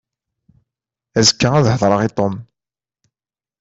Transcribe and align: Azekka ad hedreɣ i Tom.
Azekka 1.19 1.49
ad 1.55 1.65
hedreɣ 1.73 2.01
i 2.07 2.09
Tom. 2.17 2.35